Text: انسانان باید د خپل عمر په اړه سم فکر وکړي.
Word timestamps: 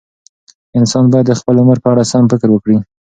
انسانان 0.79 1.11
باید 1.13 1.25
د 1.29 1.33
خپل 1.39 1.55
عمر 1.61 1.77
په 1.83 1.89
اړه 1.93 2.03
سم 2.11 2.23
فکر 2.31 2.49
وکړي. 2.51 2.77